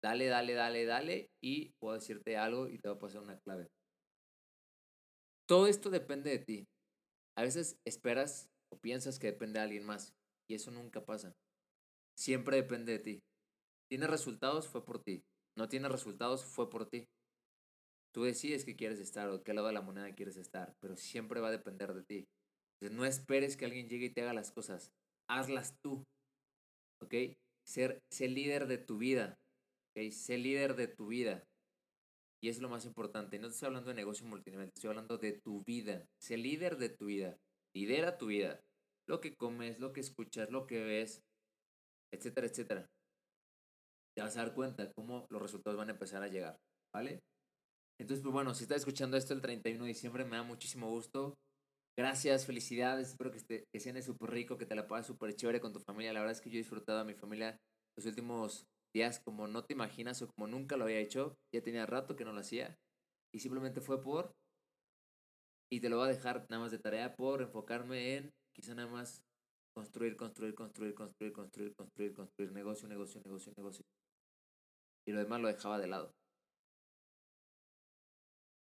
Dale, 0.01 0.25
dale, 0.25 0.53
dale, 0.53 0.85
dale. 0.85 1.29
Y 1.41 1.71
puedo 1.79 1.95
decirte 1.95 2.35
algo 2.35 2.67
y 2.67 2.79
te 2.79 2.89
voy 2.89 2.97
a 2.97 2.99
pasar 2.99 3.21
una 3.21 3.39
clave. 3.39 3.67
Todo 5.47 5.67
esto 5.67 5.89
depende 5.89 6.31
de 6.31 6.39
ti. 6.39 6.67
A 7.37 7.43
veces 7.43 7.77
esperas 7.85 8.49
o 8.69 8.77
piensas 8.77 9.19
que 9.19 9.27
depende 9.27 9.59
de 9.59 9.65
alguien 9.65 9.85
más 9.85 10.13
y 10.49 10.55
eso 10.55 10.71
nunca 10.71 11.05
pasa. 11.05 11.33
Siempre 12.17 12.57
depende 12.57 12.93
de 12.93 12.99
ti. 12.99 13.23
Tienes 13.89 14.09
resultados, 14.09 14.67
fue 14.67 14.83
por 14.85 15.03
ti. 15.03 15.23
No 15.55 15.67
tienes 15.67 15.91
resultados, 15.91 16.43
fue 16.45 16.69
por 16.69 16.89
ti. 16.89 17.07
Tú 18.13 18.23
decides 18.23 18.63
qué 18.63 18.75
quieres 18.75 18.99
estar 18.99 19.27
o 19.29 19.43
qué 19.43 19.53
lado 19.53 19.67
de 19.67 19.73
la 19.73 19.81
moneda 19.81 20.13
quieres 20.13 20.37
estar, 20.37 20.75
pero 20.79 20.95
siempre 20.95 21.41
va 21.41 21.47
a 21.47 21.51
depender 21.51 21.93
de 21.95 22.03
ti. 22.03 22.27
Entonces, 22.75 22.95
no 22.95 23.05
esperes 23.05 23.57
que 23.57 23.65
alguien 23.65 23.89
llegue 23.89 24.05
y 24.05 24.09
te 24.11 24.21
haga 24.21 24.33
las 24.33 24.51
cosas. 24.51 24.91
Hazlas 25.27 25.79
tú. 25.81 26.03
¿Ok? 27.01 27.15
Ser, 27.65 28.03
líder 28.19 28.67
de 28.67 28.77
tu 28.77 28.99
vida. 28.99 29.39
¿Ok? 29.89 30.11
Ser 30.11 30.39
líder 30.39 30.75
de 30.75 30.87
tu 30.87 31.07
vida. 31.07 31.43
Y 32.41 32.49
es 32.49 32.59
lo 32.61 32.69
más 32.69 32.85
importante. 32.85 33.39
No 33.39 33.47
te 33.47 33.53
estoy 33.53 33.67
hablando 33.67 33.89
de 33.89 33.95
negocio 33.95 34.27
multinivel, 34.27 34.67
estoy 34.67 34.89
hablando 34.89 35.17
de 35.17 35.31
tu 35.31 35.63
vida. 35.63 36.05
Sé 36.21 36.37
líder 36.37 36.77
de 36.77 36.89
tu 36.89 37.05
vida. 37.05 37.39
Lidera 37.73 38.17
tu 38.17 38.27
vida. 38.27 38.59
Lo 39.07 39.21
que 39.21 39.33
comes, 39.35 39.79
lo 39.79 39.91
que 39.91 40.01
escuchas, 40.01 40.51
lo 40.51 40.67
que 40.67 40.83
ves, 40.83 41.23
etcétera, 42.13 42.47
etcétera. 42.47 42.85
Te 44.15 44.21
vas 44.21 44.37
a 44.37 44.43
dar 44.43 44.53
cuenta 44.53 44.91
cómo 44.93 45.25
los 45.29 45.41
resultados 45.41 45.77
van 45.77 45.89
a 45.89 45.93
empezar 45.93 46.21
a 46.21 46.27
llegar. 46.27 46.59
¿Vale? 46.93 47.23
Entonces, 48.03 48.21
pues 48.21 48.33
bueno, 48.33 48.53
si 48.53 48.63
estás 48.63 48.79
escuchando 48.79 49.15
esto 49.15 49.33
el 49.33 49.39
31 49.39 49.85
de 49.85 49.87
diciembre, 49.87 50.25
me 50.25 50.35
da 50.35 50.43
muchísimo 50.43 50.89
gusto. 50.89 51.35
Gracias, 51.97 52.45
felicidades. 52.45 53.11
Espero 53.11 53.31
que, 53.31 53.37
esté, 53.37 53.63
que 53.73 54.01
súper 54.01 54.31
rico, 54.31 54.57
que 54.57 54.65
te 54.65 54.75
la 54.75 54.89
pases 54.89 55.07
súper 55.07 55.33
chévere 55.33 55.61
con 55.61 55.71
tu 55.71 55.79
familia. 55.79 56.11
La 56.11 56.19
verdad 56.19 56.35
es 56.35 56.41
que 56.41 56.49
yo 56.49 56.55
he 56.55 56.57
disfrutado 56.57 56.99
a 56.99 57.05
mi 57.05 57.13
familia 57.13 57.55
los 57.97 58.05
últimos 58.05 58.65
días 58.93 59.21
como 59.23 59.47
no 59.47 59.63
te 59.63 59.71
imaginas 59.71 60.21
o 60.21 60.27
como 60.35 60.47
nunca 60.47 60.75
lo 60.75 60.83
había 60.83 60.99
hecho. 60.99 61.37
Ya 61.55 61.63
tenía 61.63 61.85
rato 61.85 62.17
que 62.17 62.25
no 62.25 62.33
lo 62.33 62.41
hacía. 62.41 62.75
Y 63.33 63.39
simplemente 63.39 63.79
fue 63.79 64.01
por... 64.01 64.33
Y 65.71 65.79
te 65.79 65.87
lo 65.87 65.95
voy 65.95 66.07
a 66.09 66.11
dejar 66.13 66.45
nada 66.49 66.63
más 66.63 66.73
de 66.73 66.79
tarea 66.79 67.15
por 67.15 67.41
enfocarme 67.41 68.17
en 68.17 68.31
quizá 68.53 68.75
nada 68.75 68.89
más 68.89 69.21
construir, 69.73 70.17
construir, 70.17 70.55
construir, 70.55 70.93
construir, 70.93 71.31
construir, 71.31 71.73
construir, 71.73 72.13
construir, 72.13 72.51
negocio, 72.51 72.85
negocio, 72.89 73.21
negocio, 73.23 73.53
negocio. 73.55 73.85
Y 75.07 75.13
lo 75.13 75.19
demás 75.19 75.39
lo 75.39 75.47
dejaba 75.47 75.79
de 75.79 75.87
lado. 75.87 76.11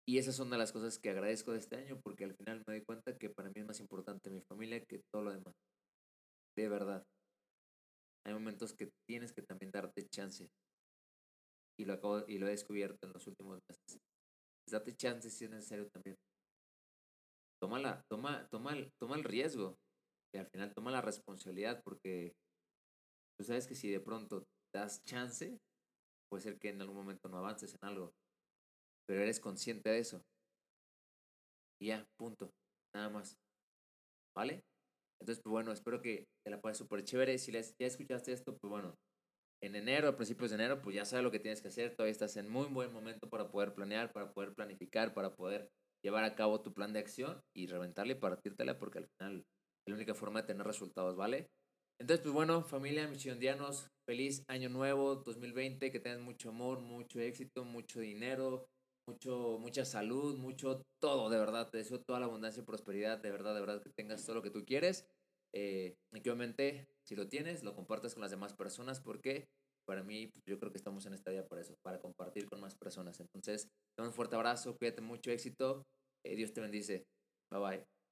Y 0.06 0.18
esas 0.18 0.36
son 0.36 0.50
de 0.50 0.58
las 0.58 0.74
cosas 0.74 1.00
que 1.00 1.10
agradezco 1.10 1.54
de 1.54 1.60
este 1.60 1.78
año 1.78 2.00
porque 2.04 2.26
al 2.26 2.36
final 2.36 2.62
me 2.68 2.76
doy 2.76 2.84
cuenta 2.84 3.18
que 3.18 3.30
para 3.30 3.50
mí 3.50 3.56
es 3.62 3.66
más 3.66 3.80
importante 3.80 4.30
mi 4.30 4.42
familia 4.42 4.84
que 4.84 5.02
todo 5.12 5.24
lo 5.24 5.32
demás. 5.32 5.54
De 6.58 6.68
verdad 6.68 7.04
hay 8.26 8.34
momentos 8.34 8.74
que 8.74 8.90
tienes 9.08 9.34
que 9.34 9.42
también 9.42 9.72
darte 9.72 10.08
chance. 10.10 10.48
Y 11.78 11.86
lo, 11.86 11.94
acabo, 11.94 12.24
y 12.28 12.38
lo 12.38 12.48
he 12.48 12.52
descubierto 12.52 12.98
en 13.06 13.14
los 13.14 13.28
últimos 13.28 13.60
meses. 13.70 14.00
Date 14.70 14.96
chance 14.96 15.30
si 15.30 15.46
es 15.46 15.52
necesario 15.52 15.90
también. 15.90 16.16
Toma, 17.62 17.80
la, 17.80 18.02
toma, 18.10 18.48
toma, 18.50 18.76
toma 19.00 19.16
el 19.16 19.24
riesgo. 19.24 19.76
Y 20.34 20.40
al 20.40 20.48
final 20.48 20.74
toma 20.74 20.92
la 20.92 21.02
responsabilidad 21.02 21.82
porque 21.84 22.34
tú 23.38 23.46
sabes 23.46 23.68
que 23.68 23.76
si 23.76 23.90
de 23.90 24.00
pronto 24.00 24.44
das 24.74 25.04
chance, 25.04 25.58
puede 26.30 26.44
ser 26.44 26.60
que 26.60 26.70
en 26.70 26.82
algún 26.82 26.98
momento 26.98 27.30
no 27.30 27.38
avances 27.38 27.74
en 27.74 27.88
algo, 27.88 28.14
pero 29.08 29.22
eres 29.22 29.40
consciente 29.40 29.90
de 29.90 30.00
eso. 30.00 30.22
Y 31.82 31.88
ya, 31.88 32.06
punto, 32.18 32.50
nada 32.96 33.10
más. 33.10 33.36
¿Vale? 34.36 34.64
Entonces, 35.22 35.42
pues 35.44 35.52
bueno, 35.52 35.72
espero 35.72 36.02
que 36.02 36.26
te 36.44 36.52
la 36.52 36.60
pases 36.60 36.80
súper 36.80 37.04
chévere. 37.04 37.38
Si 37.38 37.52
les, 37.52 37.76
ya 37.80 37.88
escuchaste 37.88 38.34
esto, 38.34 38.58
pues 38.58 38.70
bueno, 38.70 38.96
en 39.64 39.76
enero, 39.76 40.10
a 40.10 40.16
principios 40.16 40.52
de 40.52 40.56
enero, 40.56 40.82
pues 40.82 40.96
ya 40.96 41.06
sabes 41.06 41.24
lo 41.24 41.32
que 41.32 41.40
tienes 41.40 41.62
que 41.62 41.70
hacer. 41.70 41.96
Todavía 41.96 42.12
estás 42.12 42.36
en 42.36 42.50
muy 42.50 42.68
buen 42.68 42.92
momento 42.92 43.30
para 43.30 43.50
poder 43.50 43.74
planear, 43.74 44.12
para 44.12 44.34
poder 44.34 44.54
planificar, 44.54 45.14
para 45.14 45.36
poder 45.36 45.70
llevar 46.04 46.26
a 46.26 46.36
cabo 46.36 46.62
tu 46.62 46.74
plan 46.74 46.92
de 46.92 47.00
acción 47.00 47.42
y 47.56 47.68
reventarle 47.68 48.14
y 48.14 48.20
partírtela, 48.20 48.78
porque 48.78 49.00
al 49.00 49.08
final 49.08 49.38
es 49.40 49.92
la 49.92 49.96
única 49.96 50.14
forma 50.14 50.42
de 50.42 50.48
tener 50.48 50.68
resultados, 50.68 51.16
¿vale? 51.16 51.48
Entonces, 52.00 52.24
pues 52.24 52.34
bueno, 52.34 52.64
familia, 52.64 53.08
mis 53.08 53.26
feliz 54.06 54.44
año 54.50 54.68
nuevo 54.68 55.16
2020, 55.16 55.92
que 55.92 56.00
tengas 56.00 56.20
mucho 56.20 56.50
amor, 56.50 56.82
mucho 56.82 57.22
éxito, 57.22 57.64
mucho 57.64 58.02
dinero, 58.02 58.68
mucho, 59.08 59.58
mucha 59.60 59.86
salud, 59.86 60.38
mucho 60.38 60.86
todo, 61.00 61.30
de 61.30 61.38
verdad. 61.38 61.70
Te 61.70 61.78
deseo 61.78 62.02
toda 62.02 62.20
la 62.20 62.26
abundancia 62.26 62.62
y 62.62 62.66
prosperidad, 62.66 63.20
de 63.20 63.32
verdad, 63.32 63.54
de 63.54 63.62
verdad, 63.62 63.82
que 63.82 63.90
tengas 63.90 64.26
todo 64.26 64.36
lo 64.36 64.42
que 64.42 64.50
tú 64.52 64.66
quieres. 64.66 65.08
Eh, 65.54 65.98
y 66.12 66.22
que 66.22 66.30
obviamente, 66.32 66.90
si 67.04 67.16
lo 67.16 67.28
tienes, 67.30 67.64
lo 67.64 67.76
compartas 67.76 68.14
con 68.14 68.22
las 68.22 68.32
demás 68.32 68.54
personas, 68.54 69.00
porque 69.02 69.50
para 69.86 70.04
mí, 70.04 70.28
pues, 70.28 70.44
yo 70.46 70.60
creo 70.60 70.72
que 70.72 70.78
estamos 70.78 71.06
en 71.06 71.14
esta 71.14 71.32
día 71.32 71.48
para 71.48 71.62
eso, 71.62 71.76
para 71.84 72.00
compartir 72.00 72.50
con 72.50 72.60
más 72.62 72.76
personas. 72.76 73.20
Entonces, 73.20 73.70
te 73.96 74.04
un 74.04 74.14
fuerte 74.14 74.36
abrazo, 74.36 74.78
cuídate 74.78 75.02
mucho, 75.02 75.32
éxito. 75.32 75.86
Eh, 76.24 76.36
Dios 76.36 76.54
te 76.54 76.62
bendice. 76.62 77.06
Bye 77.52 77.60
bye. 77.60 78.03